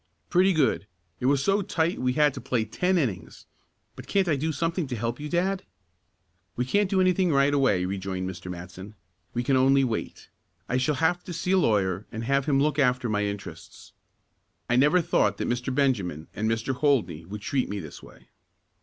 [0.31, 0.87] "Pretty good.
[1.19, 3.45] It was so tight we had to play ten innings.
[3.95, 5.63] But can't I do something to help you, dad?"
[6.55, 8.49] "We can't do anything right away," rejoined Mr.
[8.49, 8.95] Matson.
[9.35, 10.29] "We can only wait.
[10.67, 13.93] I shall have to see a lawyer, and have him look after my interests.
[14.67, 15.71] I never thought that Mr.
[15.71, 16.73] Benjamin and Mr.
[16.73, 18.29] Holdney would treat me this way.